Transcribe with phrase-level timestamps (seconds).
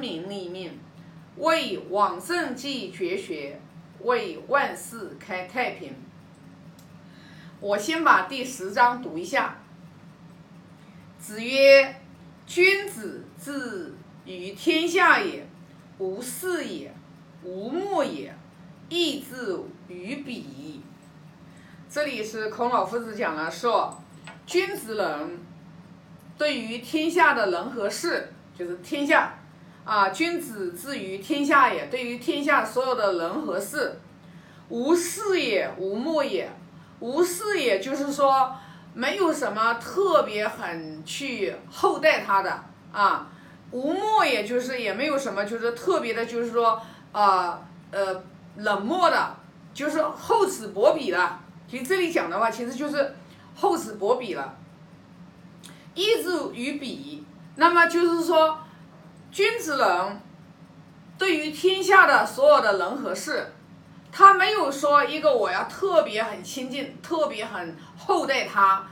[0.00, 0.72] 明里面，
[1.36, 3.60] 为往圣继绝学，
[4.00, 5.94] 为万世开太平。
[7.60, 9.58] 我先把第十章读一下。
[11.18, 11.96] 子曰
[12.46, 13.94] ：“君子自
[14.24, 15.46] 于天下也，
[15.98, 16.90] 无事也，
[17.44, 18.34] 无莫也，
[18.88, 20.80] 义自于彼。”
[21.90, 24.02] 这里是孔老夫子讲了，说
[24.46, 25.38] 君子人
[26.38, 29.39] 对于天下的人和事，就是天下
[29.90, 33.98] 啊，君子至于天下也，对于天下所有的人和事，
[34.68, 36.48] 无事也，无莫也，
[37.00, 38.54] 无事也就是说。
[38.92, 43.28] 没有什么特别很去厚待他的啊，
[43.70, 47.62] 无莫也就是也没有什么就是特别的，就是说啊
[47.92, 48.20] 呃
[48.56, 49.36] 冷漠的，
[49.72, 51.38] 就是厚此薄彼的。
[51.68, 53.14] 其实这里讲的话，其实就是
[53.54, 54.56] 厚此薄彼了。
[55.94, 58.58] 义之于彼，那么就是说，
[59.30, 60.20] 君子人
[61.18, 63.52] 对于天下的所有的人和事。
[64.12, 68.84] 他没有说一个我要特别很亲近，特别很厚待他，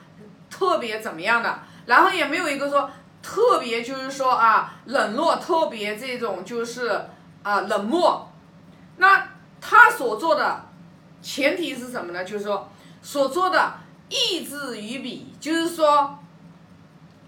[0.49, 2.89] 特别怎么样的，然后也没有一个说
[3.21, 7.07] 特别就是说啊冷落，特别这种就是
[7.43, 8.31] 啊冷漠。
[8.99, 9.29] 那
[9.61, 10.67] 他所做的
[11.21, 12.25] 前提是什么呢？
[12.25, 12.71] 就是说
[13.03, 13.75] 所做的
[14.09, 16.17] 义之于彼，就是说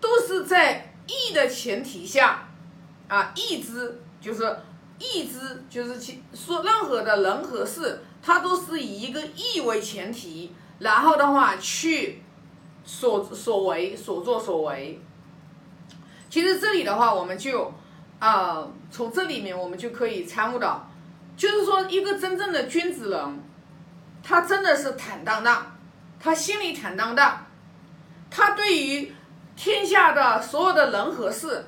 [0.00, 2.50] 都是在义的前提下
[3.11, 4.56] 啊义之就是。
[5.03, 12.22] 义之就是其说任何的人和事，它都是以一个义为前提，然后的话去
[12.84, 15.00] 所所为所作所为。
[16.28, 17.72] 其实这里的话，我们就
[18.19, 20.91] 啊从这里面我们就可以参悟到，
[21.34, 23.42] 就是说一个真正的君子人，
[24.22, 25.78] 他真的是坦荡荡，
[26.20, 27.47] 他心里坦荡荡，
[28.28, 29.14] 他对于
[29.56, 31.64] 天下的所有的人和事，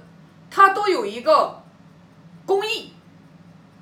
[0.53, 1.62] 他都有一个
[2.45, 2.92] 公义。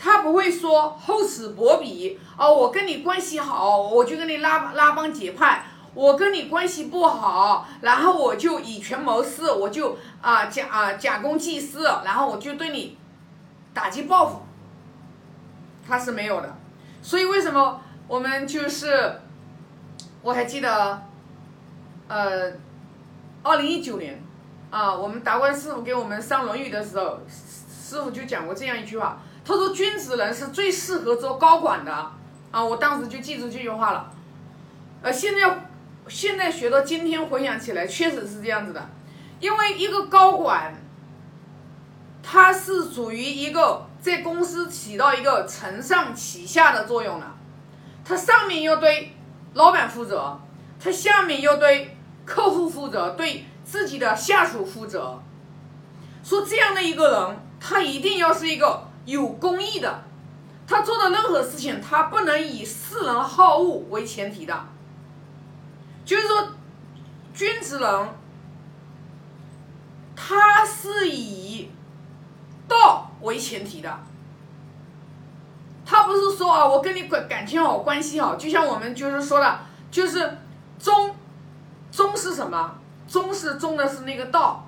[0.03, 12.97] 他不会说厚此薄彼哦，我跟你关系好，我就跟你拉拉帮结派；我跟你关系不好，然后我就以权谋私，我就啊假啊假公济私，然后我就对你
[13.75, 14.41] 打击报复。
[15.86, 16.57] 他是没有的，
[17.03, 19.20] 所以为什么我们就是
[20.23, 21.03] 我还记得，
[22.09, 22.51] 呃，
[23.42, 24.23] 二零一九年
[24.70, 29.20] 啊，我们达观师傅给我们上《论语》的时候，师傅就讲过这样一句话。
[29.45, 31.92] 他说：“君子人是最适合做高管的
[32.53, 34.13] 啊！”我当时就记住这句话了。
[35.03, 35.67] 呃，现在
[36.07, 38.89] 现在学到今天回想起来，确实是这样子的。
[39.41, 40.75] 因为一个高管，
[42.23, 47.27] 他是属于一个在公司起到一个承上启下的作用的。
[48.05, 49.17] 他上面要对
[49.55, 50.39] 老板负责，
[50.79, 55.23] 他下面要对客户负责，对自己的下属负责。
[56.25, 58.89] 说这样的一个人，他一定要是一个。
[59.07, 60.05] 有公义的，
[60.67, 64.67] 他做的任何事情，他不能以世人好恶为前提的。
[66.05, 66.48] 就是说，
[67.33, 68.09] 君子人，
[70.14, 71.70] 他是以
[72.69, 73.98] 道为前提的。
[75.86, 79.61] 他不是说啊，我跟你感感情好，关系好，就像我们就是说的，
[79.91, 80.39] 就是
[80.79, 81.17] 忠，
[81.91, 82.75] 忠是什么？
[83.11, 84.67] 忠是忠的是那个道，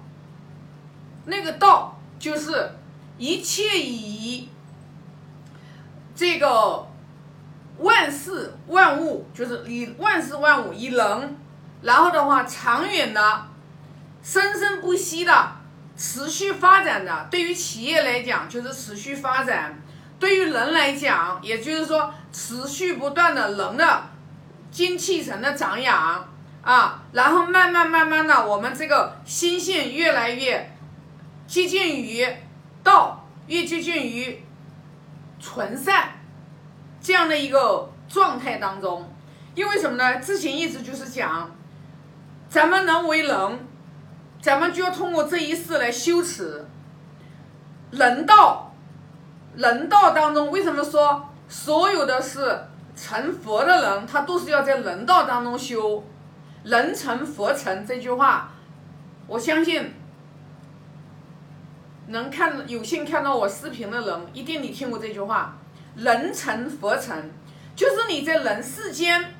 [1.25, 2.73] 那个道就是。
[3.19, 4.49] 一切以
[6.17, 6.89] 这个
[7.79, 11.37] 万事万物，就是以万事万物以人，
[11.83, 13.45] 然后的话，长远的、
[14.25, 15.53] 生生不息的、
[15.97, 19.75] 持续发展的，对于企业来讲就是持续发展；
[20.19, 24.05] 对于人来讲，也就是说持续不断的人的
[24.73, 26.27] 精气神的长养
[26.63, 30.75] 啊，然后慢慢慢慢的，我们这个心性越来越
[31.47, 32.27] 接近于。
[32.85, 34.45] 道越接近于
[35.39, 36.15] 纯善
[37.01, 39.09] 这样的一个状态当中，
[39.55, 40.17] 因为什么呢？
[40.17, 41.49] 之前一直就是讲，
[42.49, 43.67] 咱们能为人，
[44.41, 46.67] 咱们就要通过这一世来修持
[47.93, 48.75] 人道。
[49.55, 52.65] 人道当中，为什么说所有的是
[52.97, 56.03] 成佛的人，他都是要在人道当中修？
[56.65, 58.53] 人成佛成这句话，
[59.27, 59.95] 我相信。
[62.09, 65.57] 能看有幸看到我视频的人，一定你听过这句话
[65.97, 67.31] ：“人成佛成”，
[67.75, 69.33] 就是你在人世间，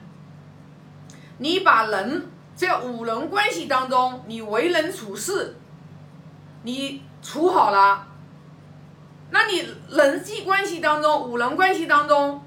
[1.39, 5.57] 你把人在五人关系当中，你为人处事，
[6.63, 8.07] 你处好了，
[9.31, 12.43] 那你人际关系当中，五人关系当中，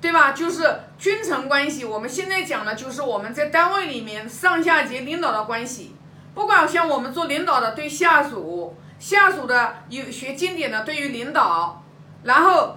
[0.00, 0.32] 对吧？
[0.32, 1.84] 就是君臣关系。
[1.84, 5.96] 我们现在讲的就是我们在单位里面上下级领导的关系，
[6.34, 8.76] 不管像我们做领导的对下属。
[8.98, 11.82] 下属的有学经典的对于领导，
[12.22, 12.76] 然后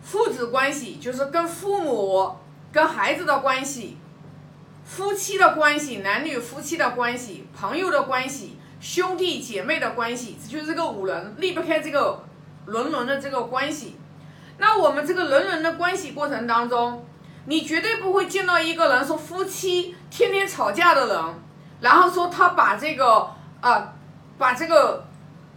[0.00, 2.36] 父子关系就是跟父母、
[2.70, 3.98] 跟孩子的关系，
[4.84, 12.22] 夫妻的关系，男女夫妻的关系，朋友的关系，兄弟姐妹的关系，这就是这个五伦离不开这个
[12.66, 13.96] 伦伦的这个关系。
[14.58, 17.04] 那我们这个伦伦的关系过程当中，
[17.46, 21.34] 你绝对不会见到一个人说夫妻天天吵架的人，
[21.80, 23.94] 然后说他把这个啊
[24.38, 25.04] 把这个。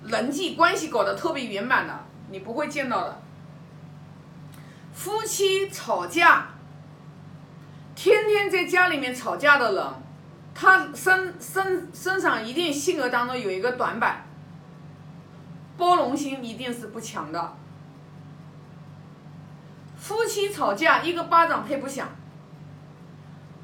[0.06, 1.94] 人际关系搞得特别圆满的，
[2.30, 3.22] 你不会见到的。
[4.94, 6.48] 夫妻吵架，
[7.96, 9.86] 天天在家里面吵架的人，
[10.56, 14.26] 他身身身上一定性格当中有一个短板，
[15.78, 17.58] 包容心一定是不强的。
[20.00, 22.10] 夫妻吵架，一个巴掌拍不响。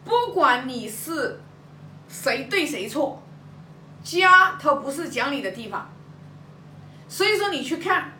[0.03, 1.39] 不管你是
[2.07, 3.23] 谁对谁错，
[4.03, 5.89] 家它不是讲理的地方。
[7.07, 8.13] 所以说，你去看，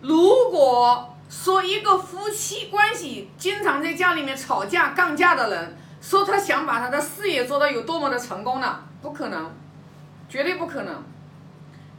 [0.00, 8.80] 如果说一个夫妻关系经常在家里面吵架、杠架的人，说他想把他的事业做到有多么的成功呢？
[9.00, 9.50] 不可能，
[10.28, 11.02] 绝对不可能，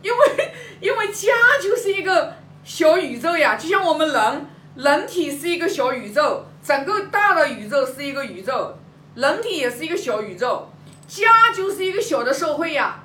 [0.01, 1.27] 因为 因为家
[1.61, 4.45] 就是一个小宇宙呀，就像我们人，
[4.75, 8.77] 人体是一个小宇宙，整个大的宇宙是一个宇宙，
[9.15, 10.69] 人体也是一个小宇宙，
[11.07, 13.03] 家就是一个小的社会呀。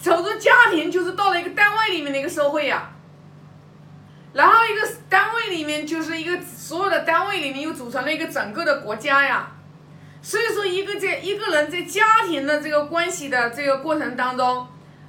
[0.00, 2.90] 走着家庭就是到了一个单位里面的一个社会呀，
[4.32, 9.50] 然后一个单位里面就是一个所有的单位里面又组成了一个整个的国家呀，
[10.22, 14.68] 所以说一个在一个人在家庭的这个关系的这个过程当中，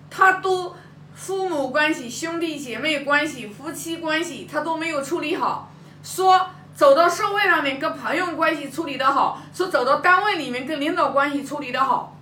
[0.09, 0.75] 他都
[1.19, 5.69] 父母关系、兄弟姐妹关系、夫妻关系他都没有处理好，
[6.01, 12.15] 说走到社会上面跟朋友关系处理的好，说走到单位里面跟领导关系处理的好，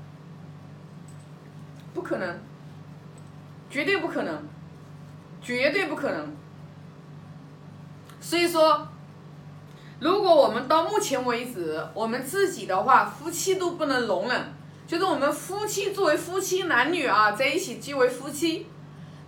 [1.94, 2.40] 不可能。
[3.70, 4.48] 绝对不可能，
[5.44, 6.36] 绝对不可能。
[8.20, 8.88] 所以说，
[10.00, 14.54] 如果我们到目前为止，我们自己的话，夫妻都不能容忍，
[14.88, 18.66] 就是我们夫妻作为夫妻男女啊，在一起即为夫妻，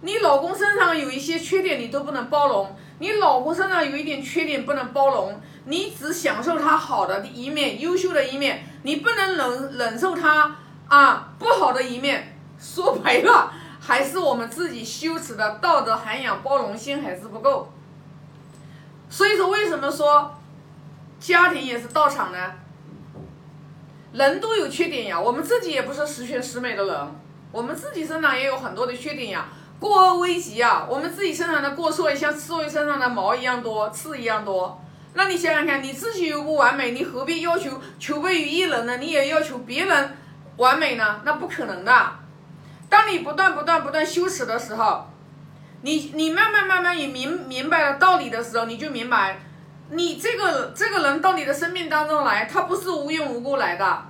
[0.01, 2.67] 你老公身上有一些缺点，你都不能包容；
[2.99, 10.55] 你老婆身上有一点缺点不能包容，你只享受他好的一面、优秀的一面，你不能忍忍受他
[10.87, 12.37] 啊不好的一面。
[12.59, 13.53] 说白了。
[13.81, 17.71] 还是我们自己羞耻的道德涵养、包容心还是不够。
[19.09, 20.37] 所以说，为什么说
[21.19, 22.37] 家庭也是道场呢？
[24.11, 27.15] 人都有缺点呀，我们自己也不是十全十美的人，
[27.51, 29.47] 我们自己身上也有很多的缺点呀。
[29.79, 34.81] 过而危急啊，我们自己身上的过错也像刺猬身上的毛一样多，刺一样多。
[35.13, 38.97] 那你想想看，你自己又不完美，你何必要求求备于一人呢？
[38.97, 40.17] 你也要求别人
[40.57, 41.21] 完美呢？
[41.23, 42.11] 那不可能的。
[42.89, 45.07] 当你不断不断不断羞耻的时候，
[45.81, 49.39] 你你慢慢慢慢也明明白了道理的时候，你就明白，
[49.91, 54.03] 你这个这个人到你的生命当中来，他不是无缘无故来的，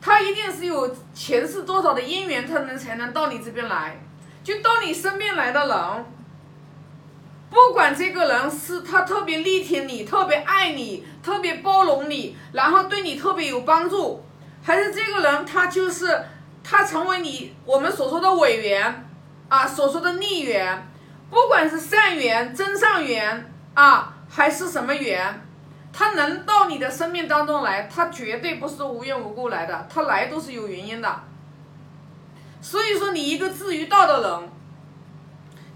[0.00, 4.03] 他一定是有前世多少的因缘，他能才能到你这边来。
[4.44, 6.04] 就到你身边来的人，
[7.50, 14.22] 不管这个人是他特别力挺你，特别爱你，特别包容你，然后对你特别有帮助，
[14.62, 16.26] 还是这个人他就是。
[16.66, 19.06] 他成为你我们所说的委员，
[19.50, 20.88] 啊，所说的逆缘，
[21.28, 25.46] 不管是善缘、真上缘啊，还是什么缘，
[25.92, 31.20] 他能到你的生命当中来，他绝对不是无缘无故来的，他来都是有原因的。
[32.64, 34.48] 所以说，你一个至于道的人，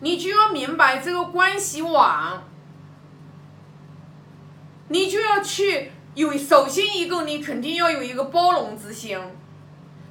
[0.00, 2.42] 你就要明白这个关系网，
[4.88, 9.20] 你就要去有，首先一个，你肯定要有一个包容之心。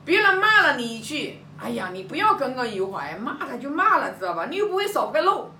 [0.05, 4.45] 别人骂了你一句，哎呀，你不要耿耿于怀，骂他就骂了，知道吧？
[4.45, 5.51] 你又不会少块肉，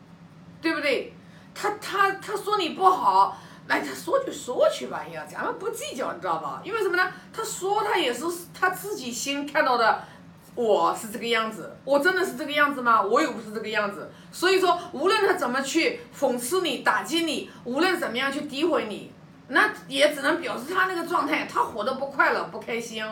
[0.62, 1.16] 对不对？
[1.56, 6.62] 他他他说你不好，那他说就说去吧，哎呀，咱们不计较，你知道吧？
[6.64, 7.12] 因为什么呢？
[7.34, 10.04] 他说他也是他自己心看到的，
[10.58, 13.00] 我是这个样子，我真的是这个样子吗？
[13.00, 19.12] 我又不是这个样子，所以说，无论他怎么去讽刺你、打击你，无论怎么样去诋毁你，
[19.50, 23.06] 那也只能表示他那个状态，他活得不快乐、不开心。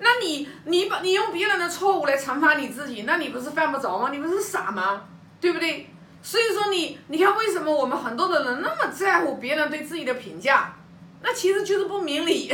[0.00, 4.08] 那你你把你用别人的错误来惩罚你自己，那你不是犯不着吗？
[4.10, 5.02] 你不是傻吗？
[5.40, 5.88] 对不对？
[6.20, 10.74] 所以说你你看为什么我们很多的人那么在乎别人对自己的评价？
[11.22, 12.52] 那其实就是不明理。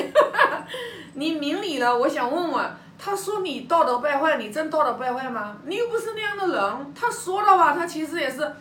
[1.15, 5.57] 你明理了，我想问问，他说你道德败坏，你真道德败坏吗？
[5.67, 6.95] 你又不是那样的人。
[6.95, 8.55] 他说的话，他其实也是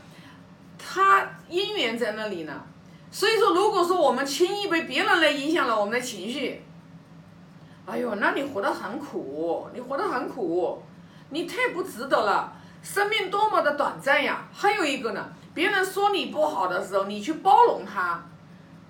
[0.78, 2.54] 他因缘在那里呢。
[3.12, 6.64] 所以说，如果说我们轻易被别人来影响了我们的情绪。
[7.86, 10.82] 哎呦，那你活得很苦，你活得很苦。
[11.30, 12.52] 你太不值得了，
[12.84, 14.48] 生命多么的短暂呀！
[14.54, 18.24] 还有一个呢，别人说你不好的时候，你去包容他，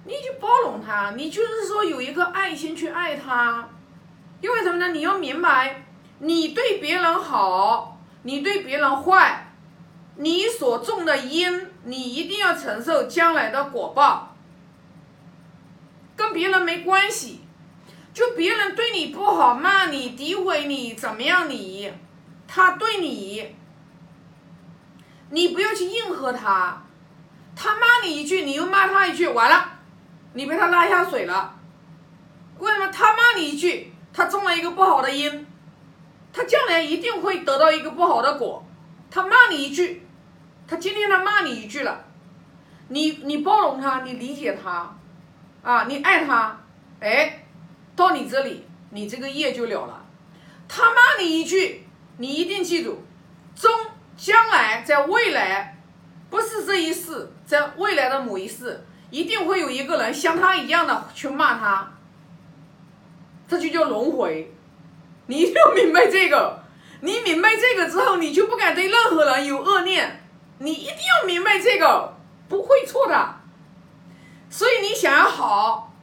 [0.05, 3.67] 你去包容他，你就是说有一个爱心去爱他，
[4.41, 4.89] 因为什么呢？
[4.89, 5.85] 你要明白，
[6.19, 9.53] 你对别人好，你对别人坏，
[10.17, 14.35] 你所种的因，你一定要承受将来的果报，
[16.15, 17.41] 跟别人没关系。
[18.13, 21.91] 就别人对你不好，骂你、诋毁你，怎么样你，
[22.47, 23.55] 他对你，
[25.31, 26.81] 你不要去应和他，
[27.57, 29.79] 他骂你一句，你又骂他一句，完了，
[30.31, 31.55] 你被他拉下水了。
[32.59, 35.45] 为什么他骂你一句，他种了一个不好的因，
[36.31, 38.65] 他将来一定会得到一个不好的果。
[39.11, 40.07] 他骂你一句，
[40.65, 42.05] 他今天他骂你一句了，
[42.87, 44.95] 你你包容他，你理解他，
[45.61, 46.61] 啊，你爱他，
[47.01, 47.41] 哎。
[47.97, 50.05] 到你这里，你这个业就了了。
[50.67, 53.05] 他骂你一句，你一定记住，
[53.55, 53.71] 终
[54.17, 55.77] 将来在未来，
[56.29, 61.89] 不是这一世，在未来的某一世，一定会有一个人像他一样的去骂他，
[63.47, 64.53] 这就叫轮回。
[65.27, 66.63] 你一定要明白这个，
[67.01, 70.23] 你明白这个之后，你就不敢对任何人有恶念。
[70.59, 72.15] 你一定要明白这个，
[72.47, 73.35] 不会错的。
[74.49, 75.93] 所以你想要好，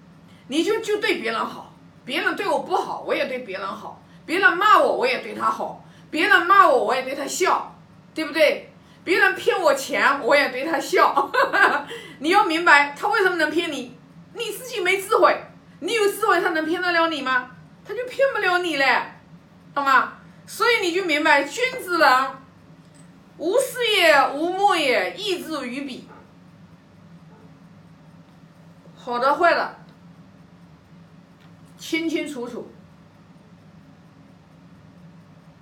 [0.48, 1.74] 你就就对别人好。
[2.04, 7.76] 别人对我不好，我也对别人好；别人骂我，我也对他好；别人骂我，我也对他笑，
[8.12, 8.72] 对不对？
[9.04, 11.30] 别人骗我钱，我也对他笑。
[12.18, 13.96] 你要明白，他为什么能骗你？
[14.34, 15.36] 你自己没智慧，
[15.82, 17.50] 你有智慧，他能骗得了你吗？
[17.84, 19.02] 他就骗不了你嘞，
[19.74, 20.12] 懂吗？
[20.46, 22.30] 所以你就明白，君子人，
[23.36, 26.08] 无事也，无莫也，义之于彼。
[28.94, 29.78] 好的，坏的。
[31.76, 32.70] 清清楚楚，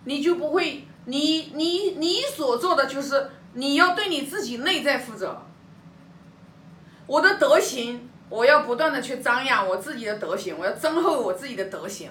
[0.04, 5.46] 你就不会，你你你所做的就是你要对你自己内在负责。
[7.06, 12.10] 我的德行，我要不断的去张扬我自己的德行，我要增厚我自己的德行。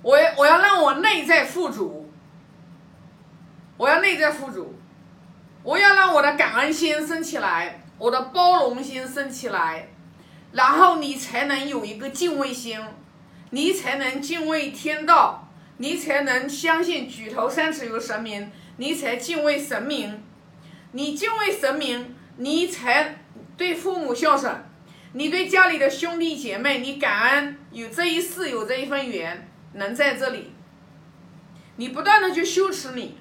[0.00, 2.10] 我要我要让我内在富足，
[3.76, 4.74] 我要内在富足，
[5.62, 9.88] 我要让我的感恩心升起来，我的包容心升起来。
[10.52, 12.80] 然后你才能有一个敬畏心，
[13.50, 20.22] 你才能敬畏天道，你才能相信举头三尺有神明，你才敬畏神明，
[20.92, 23.22] 你敬畏神明，你才
[23.58, 24.64] 对父母孝顺，
[25.12, 30.50] 你对家里的兄弟姐妹，你感恩有这一世有这一份缘能在这里，
[31.76, 33.18] 你不断的去修持你。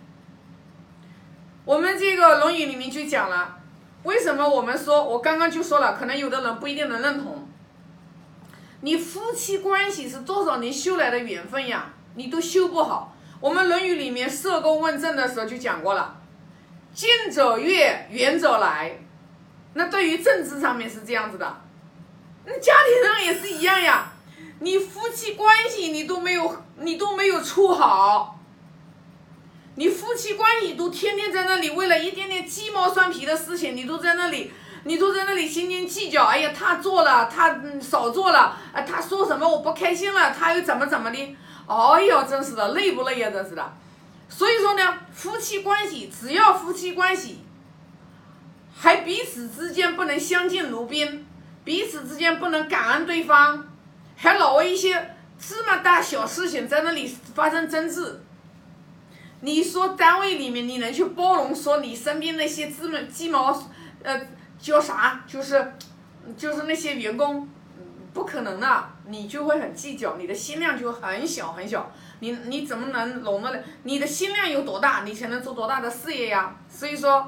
[1.65, 3.57] 我们这个《论语》里面就讲了。
[4.03, 5.03] 为什么我们说？
[5.03, 7.45] 我刚刚就说了，可能有的人不一定能认同。
[8.79, 11.93] 你夫妻关系是多少年修来的缘分呀？
[12.15, 13.17] 你都修不好。
[13.41, 16.21] 我们《论语》里面社公问政的时候就讲过了
[16.95, 18.97] ，“近者悦，远者来”。
[19.73, 21.61] 那对于政治上面是这样子的，
[22.45, 24.11] 那家庭上也是一样呀。
[24.59, 28.39] 你夫妻关系你都没有，你都没有处好。
[29.75, 34.51] 你夫妻关系都天天在那里，为了一点点鸡毛蒜皮的事情，你都在那里，
[34.83, 36.25] 你都在那里斤斤计较。
[36.25, 41.37] 哎呀，他做了，他少做了，啊，他说什么我不开心了，他又怎么怎么的？
[41.67, 43.29] 哎呦，真是的，累不累呀？
[43.29, 43.73] 真是的。
[44.27, 47.39] 所以说呢，夫妻关系只要夫妻关系
[48.81, 51.25] 还彼此之间不能相敬如宾，
[51.65, 53.67] 彼此之间不能感恩对方，
[54.15, 57.05] 还老为一些芝麻大小事情在那里
[57.35, 58.21] 发生争执。
[59.41, 63.51] 你说单位里面你能去包容说你身边那些芝麻鸡毛，
[64.01, 64.21] 呃，
[64.57, 65.25] 叫啥？
[65.27, 65.73] 就是，
[66.37, 67.49] 就是那些员工，
[68.13, 71.91] 不可能的，你就会很计较，你的心量就很小很小。
[72.21, 73.59] 你你怎么能容得了？
[73.83, 76.55] 你的心量有多大，你才能做多大的事业呀？
[76.69, 77.11] 所以说，《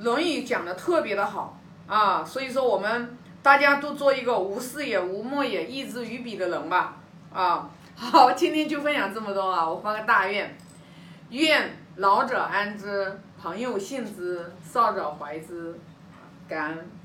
[0.00, 2.24] 论语》讲的特别的好啊。
[2.24, 6.96] 所以说我们大家都做一个无事也、无莫也、义之于彼的人吧。
[7.32, 10.58] 啊，好，今天就分享这么多啊，我发个大愿。
[11.30, 15.78] 愿老者安之，朋友信之，少者怀之，
[16.48, 16.90] 感恩。